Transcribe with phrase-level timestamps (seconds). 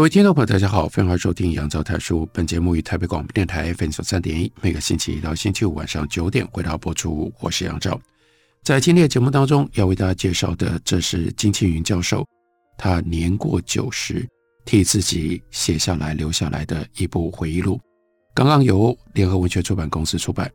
[0.00, 2.26] 各位听众朋友，大家好，欢迎收听杨照谈书。
[2.32, 7.30] 本节目于台北广播电台 FM 三点一，每个星期一到星期五晚上九点回到播出。
[7.38, 8.00] 我是杨照，
[8.62, 12.26] 在今天的节目当中要为大家介绍的，这是金庆云教授，
[12.78, 14.26] 他年过九十
[14.64, 17.78] 替自己写下来留下来的一部回忆录，
[18.32, 20.50] 刚刚由联合文学出版公司出版，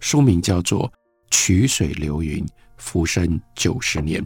[0.00, 0.88] 书名叫做
[1.30, 2.42] 《曲水流云，
[2.78, 4.22] 浮生九十年》，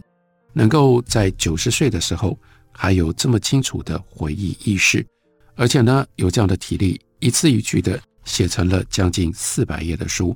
[0.53, 2.39] 能够在九十岁的时候。
[2.71, 5.05] 还有这么清楚的回忆意识，
[5.55, 10.35] 而且呢，有这样的体力，一字一句的写成了将近四百页的书。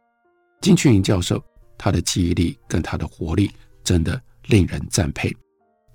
[0.61, 1.43] 金庆云教授，
[1.77, 3.51] 他的记忆力跟他的活力
[3.83, 5.35] 真的令人赞佩。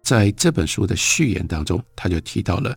[0.02, 2.76] 在这本书的序言当中，他就提到了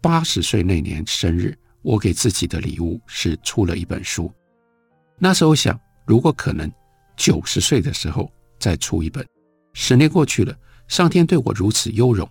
[0.00, 4.32] 八十岁那年生日，我给自己的礼物是出了一本书。
[5.18, 6.70] 那时候想，如果可能，
[7.16, 9.26] 九十岁的时候再出一本。
[9.72, 10.56] 十年过去了，
[10.88, 12.28] 上天对我如此优容。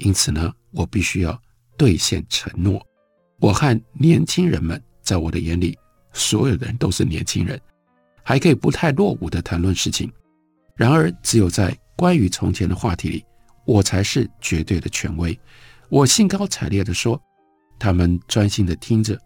[0.00, 1.40] 因此呢，我必须要
[1.76, 2.84] 兑现承诺。
[3.38, 5.78] 我和年轻人们，在我的眼里，
[6.12, 7.60] 所有的人都是年轻人，
[8.22, 10.10] 还可以不太落伍地谈论事情。
[10.74, 13.24] 然而，只有在关于从前的话题里，
[13.64, 15.38] 我才是绝对的权威。
[15.88, 17.20] 我兴高采烈地说，
[17.78, 19.18] 他们专心地听着，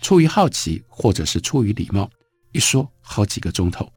[0.00, 2.10] 出于好奇或者是出于礼貌，
[2.52, 3.90] 一说好几个钟头，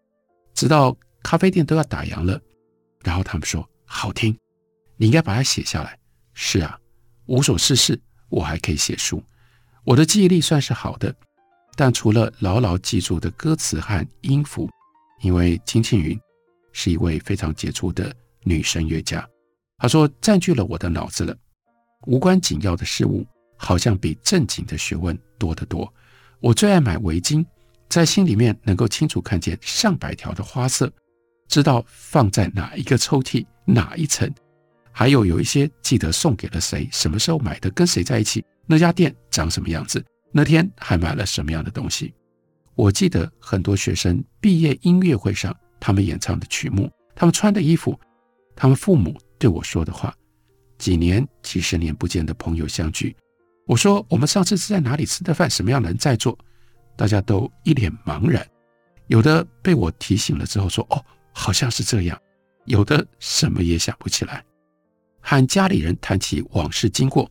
[0.54, 2.40] 直到咖啡店都要打烊了。
[3.04, 4.38] 然后他们说好听，
[4.98, 5.98] 你应该把它写下来。
[6.36, 6.78] 是啊，
[7.26, 9.24] 无所事事，我还可以写书。
[9.86, 11.16] 我的记忆力算是好的，
[11.76, 14.70] 但除了牢牢记住的歌词和音符，
[15.22, 16.20] 因为金庆云
[16.74, 18.14] 是一位非常杰出的
[18.44, 19.28] 女声乐家，
[19.78, 21.36] 她说占据了我的脑子了。
[22.06, 23.26] 无关紧要的事物，
[23.58, 25.92] 好像比正经的学问多得多。
[26.42, 27.44] 我最爱买围巾，
[27.88, 30.92] 在心里面能够清楚看见上百条的花色，
[31.48, 34.30] 知道放在哪一个抽屉，哪一层。
[34.98, 40.02] 还有有一些记得送给了谁，什么时候买的，跟谁在一起，那家店长什么样子，
[40.32, 42.14] 那天还买了什么样的东西。
[42.76, 48.00] 我记得很多学生毕业音乐会上，他们演唱的曲目，他们穿的衣服，
[48.56, 50.16] 他们父母对我说的话。
[50.78, 53.14] 几年、几十年不见的朋友相聚，
[53.68, 56.40] 我说我们上次是在哪里吃的饭，什么样的人在座，
[56.96, 58.48] 大家都一脸茫然。
[59.08, 62.18] 有的被我提醒了之后说：“哦，好像是这样。”
[62.64, 64.42] 有的什么也想不起来。
[65.28, 67.28] 和家里人谈起往事经过，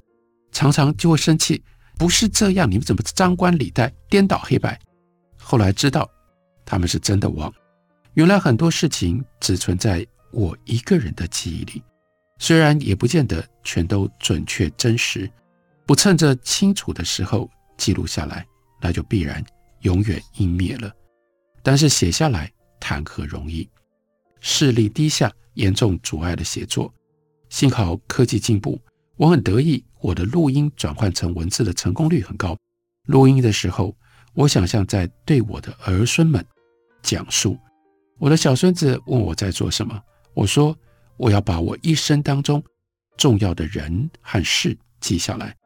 [0.50, 1.62] 常常就会生气。
[1.96, 4.76] 不是这样，你们怎么张冠李戴、颠倒黑白？
[5.38, 6.10] 后来知道，
[6.66, 7.54] 他们是真的忘。
[8.14, 11.80] 原来很多事情只存在我一个人的记忆里，
[12.38, 15.30] 虽然也不见得全都准确真实。
[15.86, 18.44] 不趁着清楚的时候记录下来，
[18.80, 19.44] 那就必然
[19.82, 20.92] 永远湮灭了。
[21.62, 22.50] 但是写下来
[22.80, 23.68] 谈何容易？
[24.40, 26.92] 视力低下，严重阻碍了写作。
[27.54, 28.80] 幸好科技进步，
[29.14, 32.58] 我很得意，我的录音转换成文字的成功率很高。
[33.06, 33.96] 录音的时候，
[34.34, 36.44] 我想象在对我的儿孙们
[37.00, 37.56] 讲述。
[38.18, 40.02] 我的小孙子问我在做什么，
[40.34, 40.76] 我说
[41.16, 42.60] 我要把我一生当中
[43.16, 45.56] 重要的人和事记下来。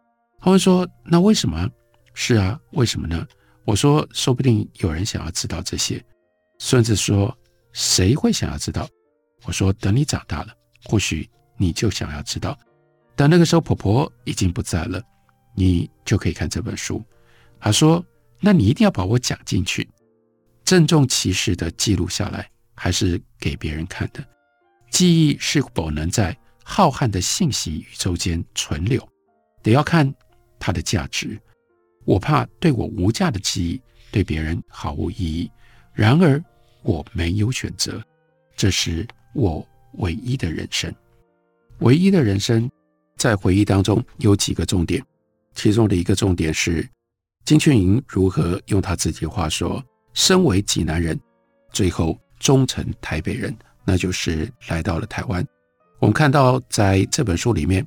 [0.41, 1.67] 他们说那为什么？
[2.13, 3.27] 是啊，为什么呢？
[3.65, 6.05] 我说说不定有人想要知道这些。
[6.59, 7.35] 孙子说
[7.73, 8.87] 谁会想要知道？
[9.47, 10.53] 我说等你长大了，
[10.85, 11.27] 或许。
[11.59, 12.59] 你就想要知道，
[13.15, 15.03] 但那个时候婆婆已经不在了，
[15.55, 17.05] 你就可以看这本书。
[17.61, 18.03] 她说
[18.41, 19.87] ：“那你一定要把我讲进去，
[20.65, 24.25] 郑重其事的记录下来，还是给别人看的？
[24.91, 29.07] 记忆是否能在浩瀚的信息宇宙间存留，
[29.63, 30.15] 得要看
[30.61, 31.37] 它的价值。
[32.05, 35.51] 我怕对我无价的记忆对别人毫无意义，
[35.93, 36.43] 然而
[36.83, 38.01] 我没有选择，
[38.57, 39.05] 这是
[39.35, 40.95] 我唯一的人生。”
[41.81, 42.69] 唯一的人生，
[43.17, 45.03] 在回忆当中有几个重点，
[45.55, 46.89] 其中的一个重点是
[47.45, 49.83] 金庆云如何用他自己话说
[50.13, 51.19] ：“身为济南人，
[51.73, 55.47] 最后终成台北人，那就是来到了台湾。”
[56.01, 57.87] 我们看到在这本书里面，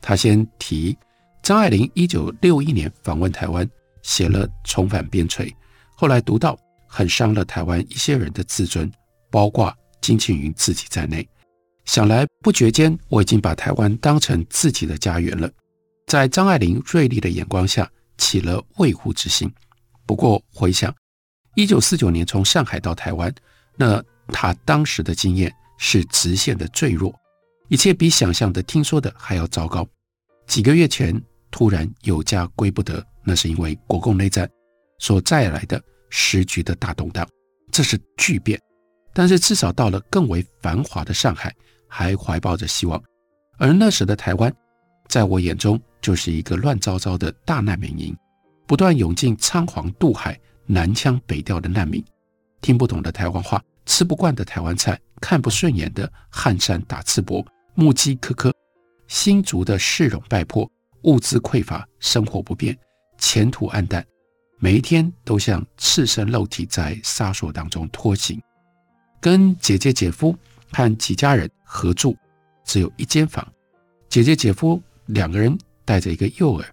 [0.00, 0.96] 他先提
[1.42, 3.68] 张爱玲一九六一年访问台湾，
[4.02, 5.44] 写了《重返边陲》，
[5.96, 8.90] 后来读到很伤了台湾一些人的自尊，
[9.30, 11.28] 包括金庆云自己在内。
[11.84, 15.50] 想来不觉间，我已经把台湾当成自己的家园了。
[16.06, 19.50] 在张爱玲锐利的眼光下，起了卫护之心。
[20.06, 20.94] 不过回想，
[21.54, 23.32] 一九四九年从上海到台湾，
[23.76, 27.14] 那他当时的经验是直线的坠落，
[27.68, 29.86] 一切比想象的、听说的还要糟糕。
[30.46, 31.18] 几个月前
[31.50, 34.48] 突然有家归不得，那是因为国共内战
[34.98, 37.26] 所带来的时局的大动荡，
[37.72, 38.60] 这是巨变。
[39.14, 41.54] 但是至少到了更为繁华的上海，
[41.96, 43.00] 还怀抱着希望。
[43.56, 44.52] 而那时的台湾，
[45.06, 48.16] 在我眼中就是一个乱糟糟的大难民营，
[48.66, 50.36] 不断涌进仓皇渡海、
[50.66, 52.04] 南腔北调的难民，
[52.60, 57.46] 听不懂的台湾话，吃不惯的台湾菜，看不顺眼的汉山打赤膊，
[57.76, 58.52] 木屐磕磕，
[59.06, 60.68] 新竹的市容败破，
[61.02, 62.76] 物资匮乏，生活不便，
[63.18, 64.04] 前途黯淡，
[64.58, 68.42] 每一天都像赤身肉体在沙漠当中拖行。
[69.20, 70.36] 跟姐姐、姐夫
[70.72, 72.16] 和几家人合住，
[72.64, 73.44] 只有一间房。
[74.08, 76.64] 姐姐、姐夫两个人带着一个幼儿，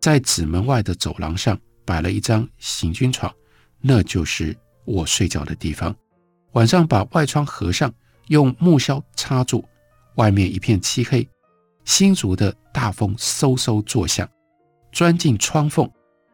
[0.00, 3.34] 在纸门外的走廊上摆了一张行军床，
[3.80, 5.92] 那就是我睡觉的地方。
[6.52, 7.92] 晚上把外窗合上，
[8.28, 9.64] 用木销插住，
[10.14, 11.28] 外面一片漆黑。
[11.84, 14.26] 新竹的大风嗖嗖作响，
[14.92, 15.90] 钻进窗缝，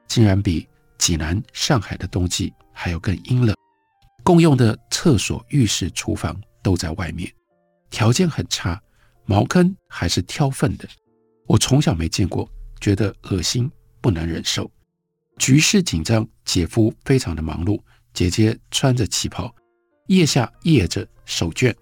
[0.06, 0.69] 竟然比
[0.99, 3.56] 济南、上海的冬季还要更阴冷。
[4.23, 7.32] 共用的厕所、浴室、厨房都在外面，
[7.90, 8.81] 条件很差，
[9.26, 10.88] 茅坑还是挑粪的。
[11.46, 12.48] 我从小没见过，
[12.81, 13.70] 觉得恶心，
[14.00, 14.70] 不能忍受。
[15.37, 17.81] 局势紧张，姐夫非常的忙碌，
[18.14, 19.52] 姐姐穿着旗袍，
[20.06, 21.75] 腋下掖着手绢，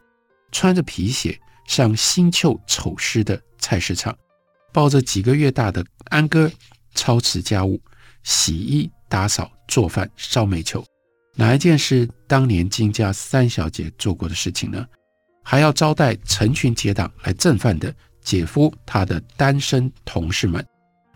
[0.50, 4.16] 穿着皮鞋上新旧丑湿的菜市场，
[4.72, 6.50] 抱着几个月大的安哥，
[6.94, 7.80] 操持家务，
[8.22, 10.84] 洗衣、打扫、做饭、烧煤球。
[11.34, 14.86] 哪一件是当年金家三小姐做过的事情呢？
[15.50, 20.62] 还要招待成群结党来蹭饭的姐夫，他的单身同事们，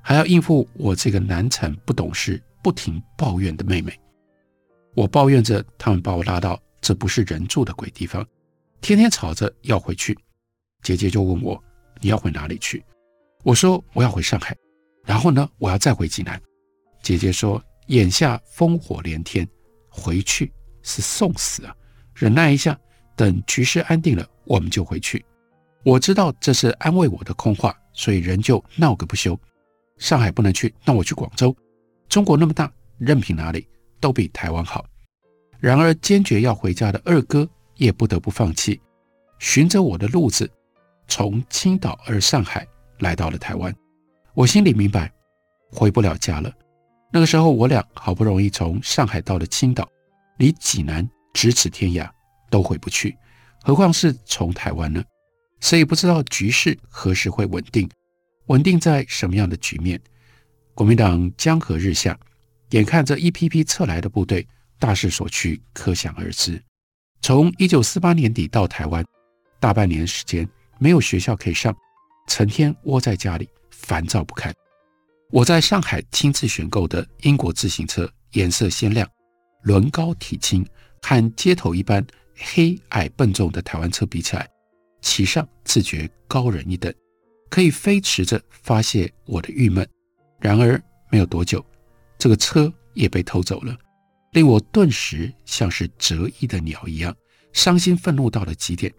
[0.00, 3.92] 还要应付我这个难产不懂事、不停抱怨的妹妹。
[4.94, 8.26] 我抱怨着，他们把我拉到这不是人住的鬼地方，
[8.80, 10.18] 天天吵着要回去。
[10.82, 11.62] 姐姐就问我
[12.00, 12.82] ：“你要回哪里去？”
[13.44, 14.56] 我说：“我要回上海。”
[15.04, 16.40] 然后呢，我要再回济南。
[17.02, 19.46] 姐姐说：“眼下烽火连天。”
[19.94, 20.50] 回去
[20.82, 21.76] 是送死啊！
[22.14, 22.80] 忍耐一下，
[23.22, 25.24] 等局势安定了，我们就回去。
[25.84, 29.38] 我知道这是安慰我的空话，所以仍旧闹个不休。
[29.96, 31.56] 上海不能去，那我去广州。
[32.08, 33.64] 中国那么大，任凭哪里
[34.00, 34.84] 都比台湾好。
[35.60, 38.80] 然而坚决要回家的二哥也不得不放弃，
[39.38, 40.50] 循着我的路子，
[41.06, 42.66] 从青岛而上海，
[42.98, 43.72] 来到了台湾。
[44.34, 45.12] 我心里明白，
[45.70, 46.52] 回不了家了。
[47.12, 49.88] 那个时候，我俩好不容易从上海到了青岛，
[50.38, 52.10] 离济南咫尺天涯，
[52.52, 53.16] 都回不去，
[53.62, 55.02] 何况是从台湾呢？
[55.60, 57.88] 所以不知道局势何时会稳定，
[58.48, 59.98] 稳定在什么样的局面？
[60.74, 62.18] 国民党江河日下，
[62.70, 64.46] 眼看着一批批撤来的部队，
[64.78, 66.62] 大势所趋，可想而知。
[67.22, 69.02] 从一九四八年底到台湾，
[69.58, 70.46] 大半年时间
[70.78, 71.74] 没有学校可以上，
[72.26, 74.52] 成天窝在家里，烦躁不堪。
[75.30, 79.08] 我在上海亲自选购的英国自行车，颜色鲜亮，
[79.62, 80.66] 轮高体轻，
[81.00, 82.04] 和街头一般
[82.42, 84.48] 黑矮笨重的台湾车比起来，
[85.00, 86.92] 骑上自觉高人一等，
[87.48, 89.88] 可以飞驰着发泄我的郁闷。
[90.40, 91.64] 然而没有多久，
[92.18, 93.76] 这个车也被偷走了，
[94.32, 97.14] 令我顿时像是折翼的鸟一样，
[97.52, 98.92] 伤心愤怒到了极点，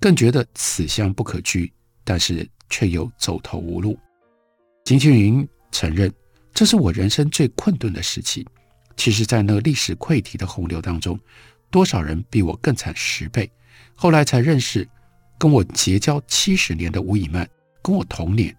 [0.00, 1.72] 更觉得此乡不可居，
[2.04, 3.98] 但是却又走投无路。
[4.84, 5.46] 金庆云。
[5.72, 6.10] 承认
[6.54, 8.46] 这是我人生最困顿的时期。
[8.96, 11.18] 其实，在那历史溃堤的洪流当中，
[11.70, 13.50] 多少人比我更惨十倍。
[13.94, 14.88] 后来才认识
[15.38, 17.48] 跟我结交七十年的吴以曼，
[17.82, 18.54] 跟我同年。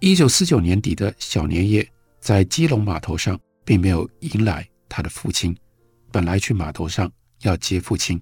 [0.00, 1.86] 一九四九年底的小年夜，
[2.20, 5.56] 在基隆码头上，并没有迎来他的父亲。
[6.12, 7.10] 本来去码头上
[7.42, 8.20] 要接父亲，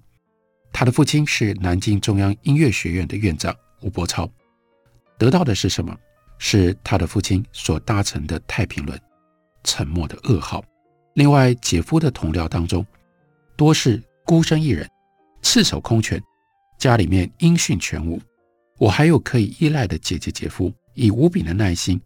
[0.71, 4.29] 他的父亲是南京中央音乐学院的院长吴伯超。
[5.17, 5.95] 得到的是什么？
[6.37, 8.99] 是他的父亲所搭乘的太平轮，
[9.63, 10.61] 沉没的噩耗。
[11.13, 12.85] 另外，姐夫的同僚当中，
[13.55, 14.89] 多是孤身一人，
[15.43, 16.19] 赤手空拳，
[16.79, 18.19] 家里面音讯全无。
[18.79, 22.01] 我还有可以依赖的姐姐、姐夫，以无比的耐心，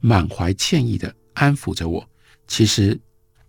[0.00, 2.08] 满怀歉意地安抚着我。
[2.46, 2.98] 其实，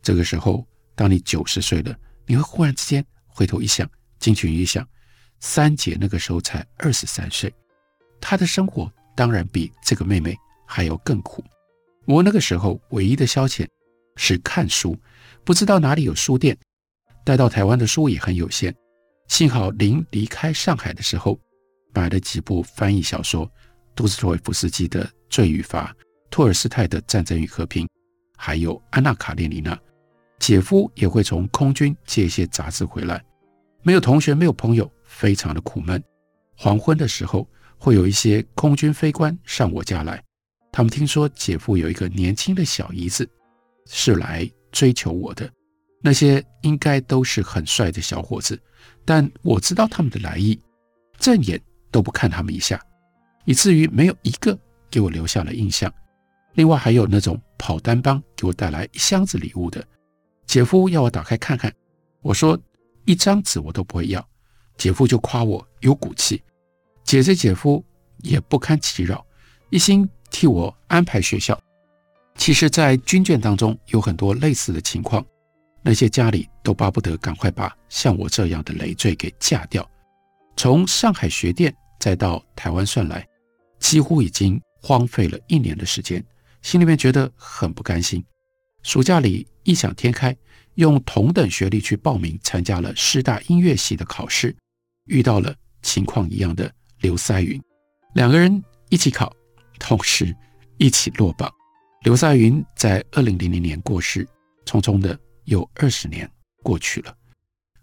[0.01, 1.95] 这个时候，当你九十岁了，
[2.25, 4.85] 你会忽然之间回头一想，金群一想，
[5.39, 7.53] 三姐那个时候才二十三岁，
[8.19, 8.91] 她的生活。
[9.15, 10.35] 当然比这个妹妹
[10.65, 11.41] 还要更苦。
[12.05, 13.65] 我那个时候唯一的消遣
[14.17, 14.97] 是看书，
[15.45, 16.57] 不知道哪里有书店。
[17.29, 18.75] 带到台湾的书也很有限。
[19.27, 21.39] 幸好临离开上海的时候，
[21.93, 23.47] 买了几部翻译小说，
[23.95, 25.95] 杜斯妥也夫斯基的《罪与罚》，
[26.31, 27.85] 托尔斯泰的《战争与和平》，
[28.35, 29.75] 还有《安娜·卡列尼娜》。
[30.39, 33.23] 姐夫也会从空军借一些杂志回来，
[33.83, 36.03] 没有同学，没有朋友，非常的苦闷。
[36.57, 40.19] 黄昏的时候，会有一些空军飞官上我家来，
[40.71, 43.29] 他们听说姐夫有一个年轻的小姨子，
[43.85, 45.47] 是来追求我的。
[46.01, 48.59] 那些应该都是很帅的小伙子，
[49.03, 50.59] 但我知道他们的来意，
[51.17, 52.81] 正眼都不看他们一下，
[53.45, 54.57] 以至于没有一个
[54.89, 55.93] 给我留下了印象。
[56.53, 59.85] 另外还有那种跑单帮给我带来一箱子礼物的。
[60.45, 61.73] 姐夫要我打开看看，
[62.21, 62.59] 我说
[63.05, 64.27] 一张纸我都不会要。
[64.77, 66.41] 姐夫就夸我有骨气。
[67.03, 67.83] 姐姐姐夫
[68.19, 69.25] 也不堪其扰，
[69.69, 71.59] 一心替我安排学校。
[72.35, 75.25] 其实，在军眷当中有很多类似的情况，
[75.89, 79.89] 那些家里都巴不得赶快把像我这样的累赘给嫁掉。
[80.55, 83.27] 从上海学电再到台湾算来，
[83.79, 86.23] 几乎已经荒废了一年的时间，
[86.61, 88.23] 心里面觉得很不甘心。
[88.83, 90.37] 暑假里异想天开，
[90.75, 94.55] 用同等学历去报名参加了师大音乐系的考试，
[95.05, 97.59] 遇到了情况一样的刘塞云，
[98.13, 99.35] 两个人一起考，
[99.79, 100.37] 同时
[100.77, 101.51] 一起落榜。
[102.03, 104.23] 刘塞云在二零零零年过世，
[104.67, 105.19] 匆匆的
[105.49, 106.29] 有二十年
[106.63, 107.15] 过去了。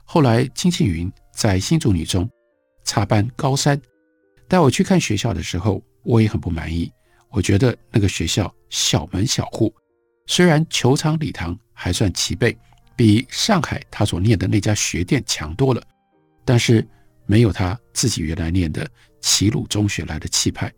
[0.04, 2.28] 后来金庆云在新竹女中
[2.84, 3.80] 插班高三，
[4.48, 6.90] 带我去看学校的时候，我也很不满意，
[7.28, 9.74] 我觉得那个学校小门小户。
[10.26, 12.56] 虽然球场礼堂还算齐备，
[12.94, 15.82] 比上海他所念的那家学店强多了，
[16.44, 16.86] 但是
[17.26, 18.88] 没有他自己原来念的
[19.20, 20.72] 齐鲁中学来的气派。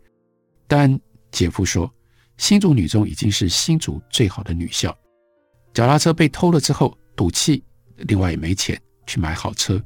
[0.67, 0.99] 但
[1.31, 1.91] 姐夫说，
[2.37, 4.95] 新竹女中已经是新竹最好的女校。
[5.73, 7.63] 脚踏车被偷了之后赌气，
[7.97, 9.81] 另外也没钱去买好车，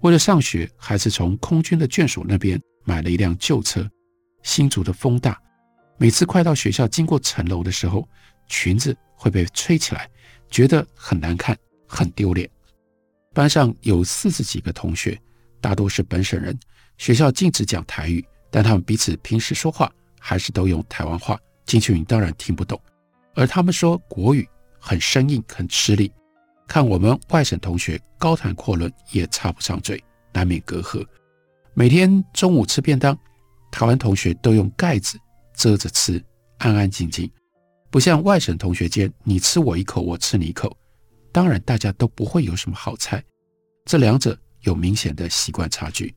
[0.00, 3.88] 为了上学，还是从空军的眷属那边买了一辆旧车。
[4.42, 5.38] 新竹的风大，
[5.98, 8.08] 每次快到学校经过城楼的时候，
[8.48, 10.08] 裙子会被吹起来，
[10.48, 11.56] 觉得很难看，
[11.86, 12.48] 很丢脸。
[13.34, 15.20] 班上有四十几个同学，
[15.60, 16.58] 大多是本省人。
[16.96, 21.38] 学校禁止讲台语，但他们彼此平时说话还是都用台湾话。
[21.66, 22.80] 金庆云当然听不懂，
[23.34, 24.48] 而他们说国语
[24.88, 26.10] 很生硬，很吃力。
[26.66, 30.02] 看我们外省同学高谈阔论，也插不上嘴，
[30.32, 31.06] 难免隔阂。
[31.74, 33.14] 每天中午吃便当，
[33.70, 35.18] 台湾同学都用盖子
[35.54, 36.24] 遮着吃，
[36.56, 37.30] 安安静静。
[37.90, 40.74] 不像外省同学间，你吃我一口，我吃你一口，
[41.32, 43.22] 当然大家都不会有什么好菜。
[43.84, 46.14] 这两者有明显的习惯差距。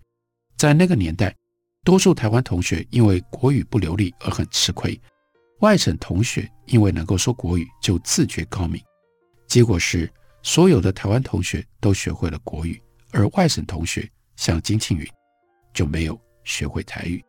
[0.56, 1.36] 在那个年代，
[1.84, 4.98] 多数台湾同学因为国语不流利而很吃亏，
[5.62, 8.82] 外省同学因为能够说国语就自觉高明。
[9.48, 10.12] 结果是，
[10.44, 15.08] 所有的台湾同学都学会了国语，而外省同学像金庆云
[15.74, 17.24] 就没有学会台语。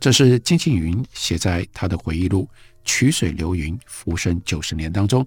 [0.00, 2.48] 这是金庆云写在他的回忆录。
[2.84, 5.26] 曲水流云，浮生九十年当中，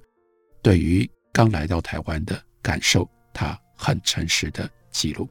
[0.63, 5.29] 对于刚来到台湾的感受，他很诚实的记录。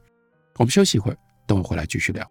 [0.56, 2.30] 我们休息一会儿，等我回来继续聊。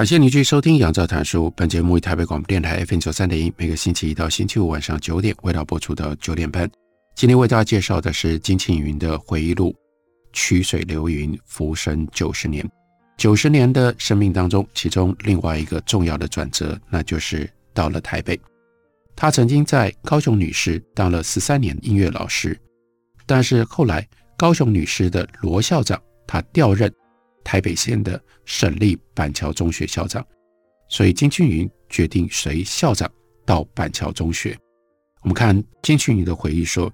[0.00, 1.48] 感谢您继续收听《杨照谈书》。
[1.54, 6.66] 本节目以台北广播电台 FM 九三点一，每个星期一到星期五晚上九点，为大家播出到九点半。
[7.14, 9.68] 今天为大家介绍的是金庆云的回忆录
[10.32, 12.64] 《曲水流云，浮生九十年》。
[13.18, 18.40] 九十年的生命当中，其中另外一个重要的转折，那就是到了台北。
[19.14, 22.58] 他曾经在高雄女师当了十三年音乐老师，
[23.26, 26.90] 但是后来高雄女师的罗校长他调任。
[27.50, 30.24] 台北县的省立板桥中学校长，
[30.88, 33.10] 所以金庆云决定随校长
[33.44, 34.56] 到板桥中学。
[35.22, 36.88] 我们看金庆云的回忆说，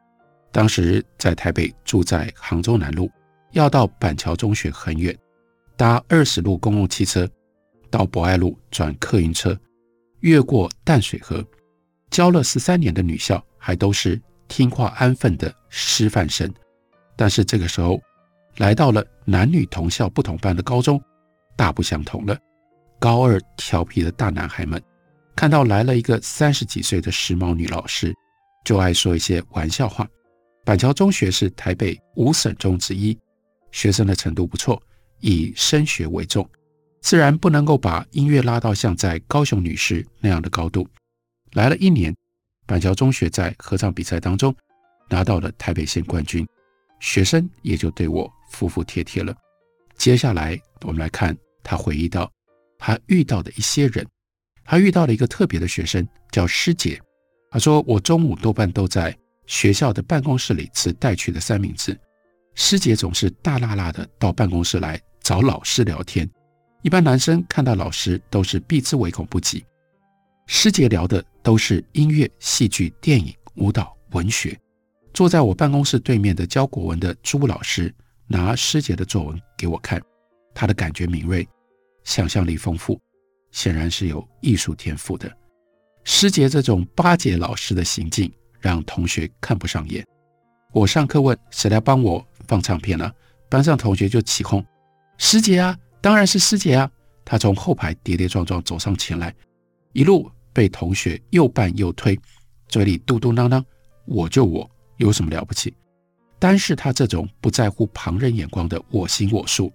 [0.51, 3.11] 当时在台北住在杭州南路，
[3.53, 5.15] 要到板桥中学很远，
[5.77, 7.29] 搭二十路公共汽车
[7.91, 9.55] 到博爱路转客运车，
[10.21, 11.47] 越过淡水河，
[12.09, 16.51] 教了十三年的女校还都是听话安分的师范生，
[17.15, 18.01] 但是这个时候。
[18.59, 21.01] 来到了男女同校不同班的高中，
[21.57, 22.37] 大不相同了。
[22.99, 24.83] 高二调皮的大男孩们
[25.35, 28.15] 看到来了一个三十几岁的时髦女老师，
[28.65, 30.09] 就爱说一些玩笑话。
[30.65, 33.17] 板桥中学是台北五省中之一，
[33.71, 34.83] 学生的程度不错，
[35.21, 36.49] 以升学为重，
[37.03, 40.89] 自然不能够把音乐拉到像在高雄女师那样的高度。
[41.53, 42.17] 来了一年，
[42.67, 44.53] 板桥中学在合唱比赛当中
[45.11, 46.45] 拿到了台北县冠军，
[46.99, 49.35] 学生也就对我服服帖帖了。
[49.97, 52.31] 接下来，我们来看他回忆到。
[52.79, 54.07] 他遇到的一些人，
[54.65, 57.01] 他遇到了一个特别的学生，叫师姐。
[57.51, 61.99] 他说：“我中午多半都在学校的办公室里吃带去的三明治。
[62.55, 66.29] 师姐总是大剌剌的到办公室来找老师聊天。
[66.83, 69.65] 一般男生看到老师都是避之唯恐不及。
[70.47, 74.57] 师姐聊的都是音乐、戏剧、电影、舞蹈、文学。
[75.15, 77.93] 坐在我办公室对面的教国文的朱老师
[78.27, 80.03] 拿师姐的作文给我看，
[80.55, 81.47] 他的感觉敏锐。”
[82.05, 83.01] 想象力丰富，
[83.51, 85.29] 显然是有艺术天赋的。
[86.05, 90.07] 师姐这种巴结老师的行径，让同学看不上眼。
[90.73, 93.11] 我上课问谁来帮我放唱片呢？
[93.49, 94.65] 班上同学就起哄
[95.19, 96.89] ：“师姐啊，当然是师姐啊！”
[97.25, 99.35] 她从后排跌跌撞撞走上前来，
[99.93, 102.17] 一路被同学又绊又推，
[102.69, 103.65] 嘴里嘟嘟囔囔
[104.07, 105.75] ：“我就我，有什么了不起？”
[106.47, 109.73] 单是他这种不在乎旁人眼光的我行我素，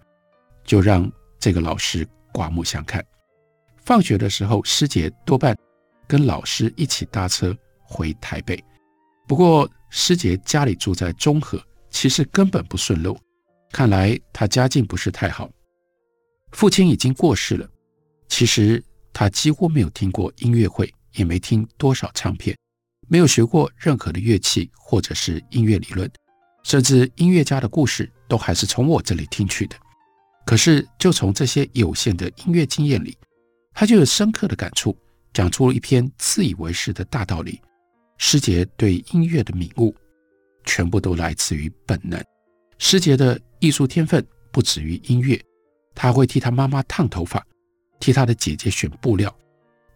[0.63, 2.07] 就让这个老师。
[2.33, 3.05] 刮目相看。
[3.83, 5.53] 放学的时候，师姐多半
[6.07, 8.63] 跟老师一起搭车回台北。
[9.27, 13.19] 不过，师姐家里住在中和，其实根本不顺路。
[13.69, 15.49] 看来她家境不是太好，
[16.53, 17.69] 父亲已经过世了。
[18.29, 22.57] 其实他几乎没有听过音乐会，也没听多少唱片，
[23.09, 26.09] 没有学过任何的乐器或者是音乐理论，
[26.63, 29.75] 甚至音乐家的故事都还是从我这里听去的。
[30.45, 33.17] 可是，就从这些有限的音乐经验里，
[33.73, 34.97] 他就有深刻的感触，
[35.33, 37.61] 讲出了一篇自以为是的大道理。
[38.17, 39.95] 师姐对音乐的领悟，
[40.65, 42.21] 全部都来自于本能。
[42.77, 45.39] 师姐的艺术天分不止于音乐，
[45.95, 47.45] 她会替她妈妈烫头发，
[47.99, 49.33] 替她的姐姐选布料。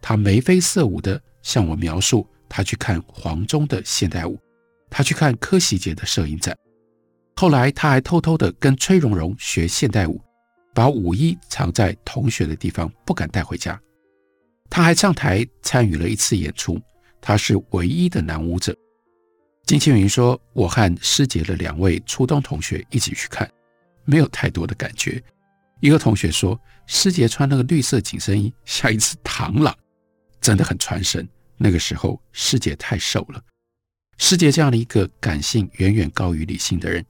[0.00, 4.38] 她眉飞色舞地向我描述她去看黄忠的现代舞，
[4.96, 6.56] 他去看柯希杰的摄影展。
[7.34, 10.18] 后来，他还偷偷地跟崔荣荣学现代舞。
[10.72, 13.78] 把舞衣藏在同学的地方，不敢带回家。
[14.70, 16.80] 他还上台参与了一次演出，
[17.20, 18.74] 他是唯一的男舞者。
[19.66, 23.46] 金庆云说：“我和师姐的两位初中同学一起去看，
[24.06, 25.22] 没有太多的感觉。
[25.80, 29.76] 一个同学说，师姐穿那个绿色紧身衣像一只螳螂，
[30.40, 31.28] 真的很传神。
[31.58, 33.42] 那个时候师姐太瘦了。
[34.18, 37.04] 师姐这样的一个感性远远高于理性的人，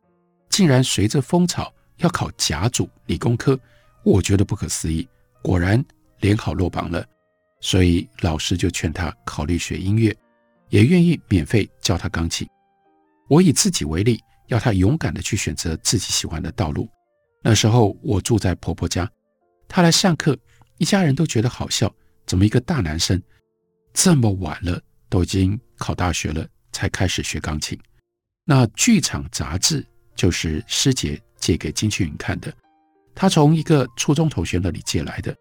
[0.48, 3.58] 竟然随着风潮。”要考甲组理工科，
[4.02, 5.08] 我觉得不可思议。
[5.40, 5.82] 果然
[6.20, 7.02] 联考落榜了，
[7.62, 10.14] 所以老师就劝他考虑学音乐，
[10.68, 12.46] 也愿意免费教他钢琴。
[13.30, 16.86] 我以自己为例，要他勇敢的去选择自己喜欢的道路。
[17.42, 19.10] 那时候我住在婆婆家，
[19.66, 20.36] 他来上课，
[20.76, 21.90] 一家人都觉得好笑，
[22.26, 23.18] 怎么一个大男生
[23.94, 27.78] 这么晚了都已经考大学了才开始学钢琴？
[28.44, 29.82] 那剧场杂志
[30.14, 31.18] 就是师姐。
[31.38, 32.52] 借给金庆云看的，
[33.14, 35.36] 他从一个初中同学那里借来的。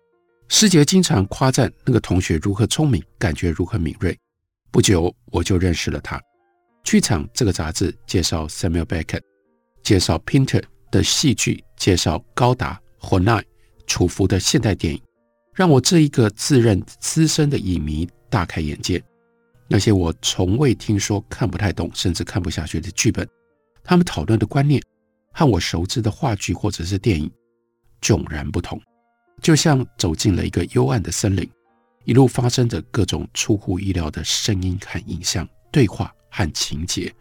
[0.49, 4.15] 师姐经常夸赞那个同学如何聪明，感觉如何敏锐。
[4.71, 6.21] 不久我就认识了他。
[6.83, 9.21] 剧场这个杂志介绍 Samuel Beckett，
[9.81, 13.43] 介绍 Pinter 的戏剧，介绍高达、Honai、
[13.87, 15.01] 楚浮的现代电影，
[15.55, 19.01] 让我这一个自认资深的影迷大开眼界。
[19.67, 23.27] 那些我从未听说、看不太懂，甚至看不下去的剧本，
[23.83, 24.81] 他们讨论的观念。
[25.37, 27.29] 和我熟知的话剧或者是电影
[28.01, 28.81] 迥然不同，
[29.41, 31.45] 就像走进了一个幽暗的森林，
[32.05, 37.13] 一路发生着各种出乎意料的声音和影像、对话和情节。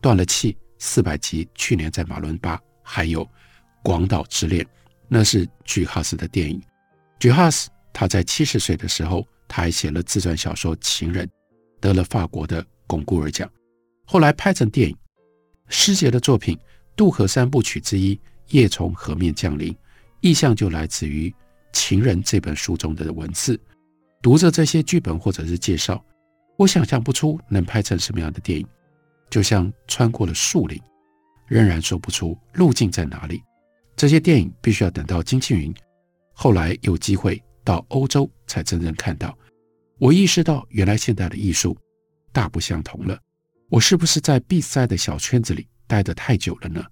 [0.00, 3.22] 断了气，四百集，去年在马伦巴，还有
[3.82, 4.64] 《广岛之恋》，
[5.08, 6.58] 那是居哈斯的电影。
[7.20, 11.26] 居哈斯他在七十岁的时候，他还写了自传小说《情人》，
[11.82, 13.50] 得了法国的龚古尔奖，
[14.06, 14.96] 后来拍成电影。
[15.68, 16.58] 师姐的作品。
[16.94, 18.14] 渡河三部曲之一
[18.48, 19.72] 《夜从河面降临》，
[20.20, 21.30] 意象就来自于
[21.72, 23.58] 《情人》这本书中的文字。
[24.20, 26.04] 读着这些剧本或者是介绍，
[26.58, 28.66] 我想象不出能拍成什么样的电影。
[29.30, 30.78] 就像穿过了树林，
[31.48, 33.42] 仍然说不出路径在哪里。
[33.96, 35.74] 这些电影必须要等到金庆云
[36.34, 39.36] 后来有机会到欧洲才真正看到。
[40.02, 41.78] 我意识到，原来现代的艺术
[42.32, 43.16] 大不相同了。
[43.68, 45.64] 我是不是在闭塞的小圈子里？
[45.86, 46.84] 待得太久了呢，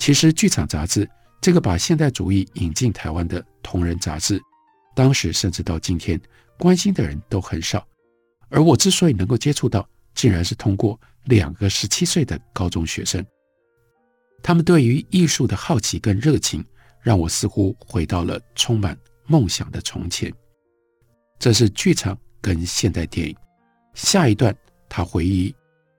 [0.00, 1.08] 其实，《剧场》杂志
[1.40, 4.40] 这个把现代主义引进台湾的同人杂志，
[4.96, 6.20] 当时甚至到今天
[6.58, 7.86] 关心的人都很少。
[8.48, 13.24] 而我之所以能够接触到，竟然是通过两个十七岁的高中学生，
[14.42, 16.64] 他们对于艺术的好奇跟热情，
[17.00, 20.32] 让我似乎回到了充满梦想的从前。
[21.38, 23.36] 这是剧场跟现代电影。
[23.94, 24.54] 下一段，
[24.88, 25.54] 他回忆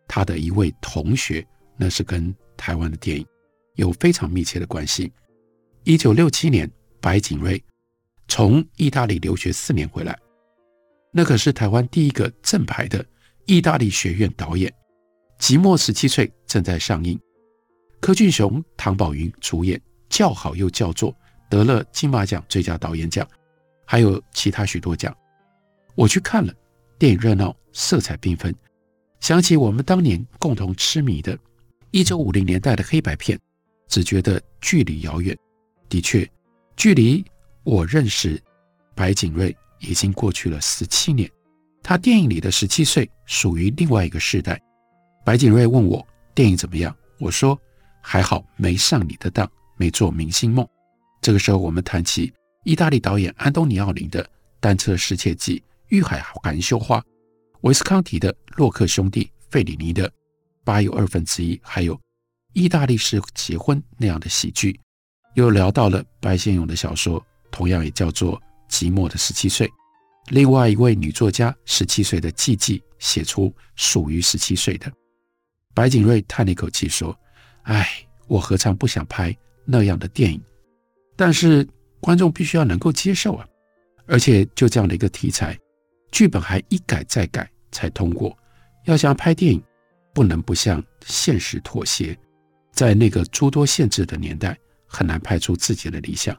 [0.07, 1.45] 他的一位同学，
[1.77, 3.25] 那是跟台湾的电影
[3.75, 5.11] 有非常密切的关系。
[5.83, 7.61] 一九六七年，白景瑞
[8.27, 10.17] 从意大利留学四年回来。
[11.11, 13.05] 那可是台湾第一个正牌的
[13.45, 14.69] 意大利学院导演，
[15.37, 17.19] 《即墨十七岁》正在上映，
[17.99, 21.13] 柯俊雄、唐宝云主演，叫好又叫座，
[21.49, 23.27] 得了金马奖最佳导演奖，
[23.85, 25.13] 还有其他许多奖。
[25.95, 26.53] 我去看了，
[26.97, 28.53] 电影热闹，色彩缤纷，
[29.19, 31.37] 想起我们当年共同痴迷的
[31.91, 33.39] 一九五零年代的黑白片，
[33.87, 35.37] 只觉得距离遥远。
[35.89, 36.29] 的确，
[36.75, 37.23] 距离
[37.63, 38.41] 我认识
[38.95, 39.55] 白景瑞。
[39.83, 41.27] 已经过去了十七年，
[41.81, 44.61] 他电影里的十七岁属于另外一个时代。
[45.25, 47.59] 白景瑞问我电影怎么样，我说
[47.99, 50.63] 还好，没上你的当，没做明星梦。
[51.19, 52.31] 这个时候，我们谈起
[52.63, 54.23] 意大利导演安东尼奥林的
[54.59, 55.57] 《单车失窃记》、
[55.91, 56.99] 《欲海含羞花》、
[57.61, 60.09] 维斯康提的《洛克兄弟》、费里尼的
[60.63, 61.99] 《八又二分之一》，还有
[62.53, 64.79] 意大利式结婚那样的喜剧，
[65.35, 68.41] 又聊到了白先勇的小说，同样也叫做。
[68.69, 69.69] 寂寞的十七岁，
[70.29, 74.89] 另外一位女作家十七岁的季季写出属于十七岁的。
[75.73, 77.13] 白景瑞叹了一口气说
[77.63, 77.85] ：“唉，
[78.29, 80.41] 我何尝不想拍那样的电影？
[81.17, 81.67] 但是
[81.99, 83.45] 观众必须要能够接受啊！
[84.05, 85.59] 而且就这样的一个题材，
[86.11, 88.37] 剧本还一改再改才通过。
[88.85, 89.63] 要想拍电影，
[90.13, 92.17] 不能不向现实妥协。
[92.71, 96.37] 在那个诸多限制的年代，很难拍出自己的理想。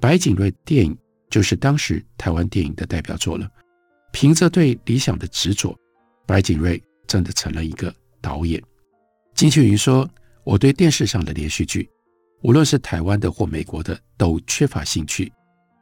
[0.00, 0.96] 白景瑞电影。”
[1.32, 3.50] 就是当时台湾电影的代表作了。
[4.12, 5.74] 凭着对理想的执着，
[6.26, 8.62] 白景瑞真的成了一个导演。
[9.34, 10.06] 金秀云说
[10.44, 11.88] ：“我对电视上的连续剧，
[12.42, 15.32] 无论是台湾的或美国的，都缺乏兴趣。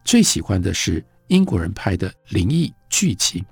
[0.04, 3.44] 最喜欢的是英国人拍的灵异剧情，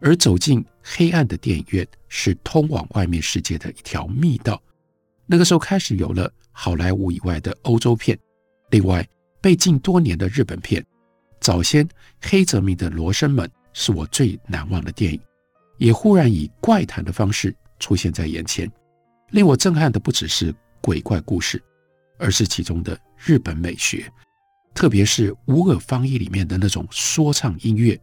[0.00, 4.60] 而走进黑暗的电影院是通往外面世界的一条密道。
[5.24, 8.18] 那个时候开始有了好莱坞以外的欧洲片，
[8.70, 9.08] 另外
[9.40, 10.84] 被禁多年的日本片。”
[11.40, 11.88] 早先
[12.20, 15.20] 黑泽明的《罗生门》是我最难忘的电影，
[15.78, 18.70] 也忽然以怪谈的方式出现在眼前。
[19.30, 21.62] 令我震撼的不只是鬼怪故事，
[22.18, 24.12] 而是其中的日本美学，
[24.74, 28.00] 特别是无耳方一里面的那种说唱音乐。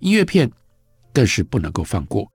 [0.00, 0.50] 音乐片
[1.12, 2.30] 更是不能够放过。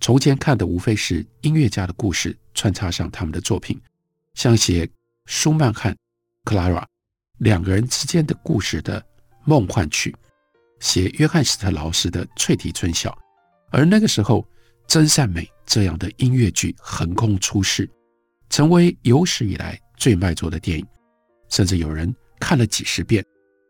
[0.00, 3.80] 从前看的无非是音乐家的故事，穿插上他们的作品，
[4.34, 4.88] 像写
[5.26, 5.94] 舒曼和
[6.44, 6.86] 克拉拉
[7.38, 9.04] 两个人之间的故事的。
[9.44, 10.14] 梦幻曲，
[10.78, 13.10] 写约翰·斯特劳斯的《脆笛春晓》，
[13.72, 14.46] 而那个时候，
[14.86, 17.90] 真善美这样的音乐剧横空出世，
[18.50, 20.86] 成为有史以来最卖座的电影，
[21.48, 23.24] 甚至有人看了几十遍，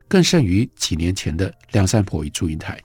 [0.08, 2.78] 更胜于几年前的《梁山伯与祝英台》。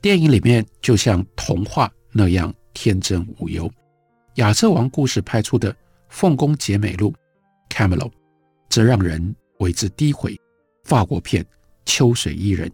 [0.00, 3.70] 电影里面就像童话那样天真无忧，
[4.34, 5.72] 亚瑟王故事拍出的
[6.08, 7.14] 《奉公解美录》
[7.72, 8.10] （Camelot）
[8.68, 10.36] 则让人为之低回。
[10.82, 11.46] 法国片。
[11.84, 12.70] 秋水伊人，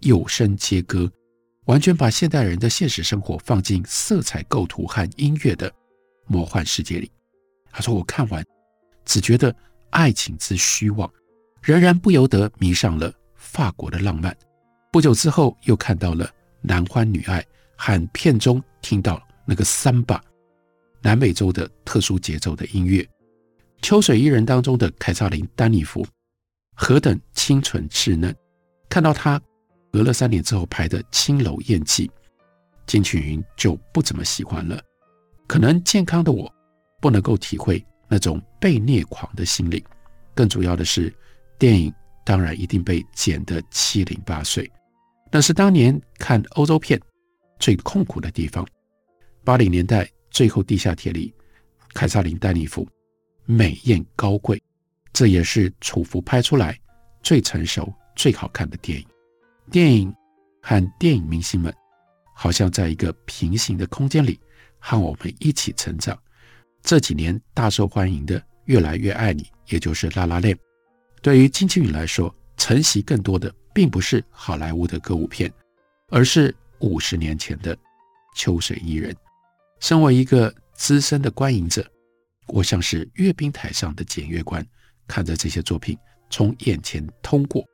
[0.00, 1.10] 有声皆歌，
[1.64, 5.72] 完全把现代人的现实生活放进色彩构图和音乐的
[6.26, 7.10] 魔幻世界里。
[7.72, 8.44] 他说：“我看完，
[9.06, 9.54] 只觉得
[9.88, 11.10] 爱情之虚妄，
[11.62, 14.36] 仍然不由得迷上了法国的浪漫。
[14.92, 16.28] 不久之后，又看到了
[16.60, 17.44] 男欢女爱，
[17.76, 20.22] 和片中听到那个三把，
[21.00, 23.06] 南美洲的特殊节奏的音乐。
[23.82, 26.06] 秋水伊人当中的凯撒琳·丹尼弗，
[26.74, 28.34] 何等清纯稚嫩。”
[28.90, 29.40] 看到他
[29.92, 32.06] 隔了三年之后拍的《青楼艳妓》，
[32.86, 34.82] 金曲云就不怎么喜欢了。
[35.46, 36.52] 可能健康的我
[37.00, 39.84] 不能够体会那种被虐狂的心理。
[40.34, 41.12] 更主要的是，
[41.60, 41.94] 电影
[42.24, 44.68] 当然一定被剪得七零八碎。
[45.30, 46.98] 那是当年看欧洲片
[47.58, 48.66] 最痛苦的地方。
[49.44, 51.32] 八零年代最后地下铁里，
[51.92, 52.88] 凯萨琳·丹尼弗
[53.44, 54.60] 美艳高贵，
[55.12, 56.76] 这也是楚服拍出来
[57.22, 57.92] 最成熟。
[58.16, 59.06] 最好看的电影，
[59.70, 60.14] 电影
[60.60, 61.72] 和电影明星们，
[62.34, 64.38] 好像在一个平行的空间里，
[64.78, 66.18] 和我们一起成长。
[66.82, 70.54] 这几年大受欢迎的《越来越爱你》，也就是《拉拉链》，
[71.22, 75.52] 对于金庆宇来说，承袭更多的并不是好莱坞的歌舞片，
[76.08, 77.76] 而是五十年前的
[78.34, 79.12] 《秋水伊人》。
[79.80, 81.86] 身为一个资深的观影者，
[82.48, 84.66] 我像是阅兵台上的检阅官，
[85.06, 85.96] 看着这些作品
[86.30, 87.64] 从眼前通过，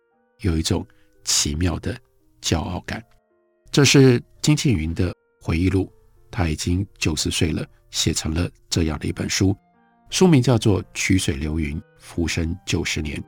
[0.40, 0.86] 有一种
[1.24, 1.96] 奇妙的
[2.42, 3.02] 骄傲感。
[3.70, 5.92] 这是金庆云的回忆录，
[6.30, 9.56] 他已经九十岁了，写成了这样的一本书，
[10.10, 13.20] 书名叫做《曲水流云，浮生九十年》。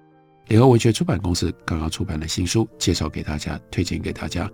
[0.48, 4.50] 联合文学出版公司刚刚出版的新书，介绍给大家，推荐给大家。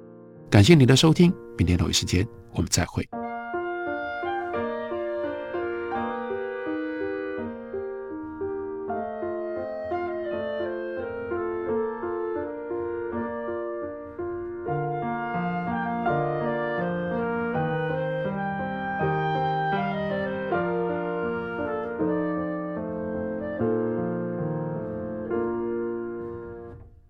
[0.51, 3.09] 感谢您的收听，明天同一时间我们再会。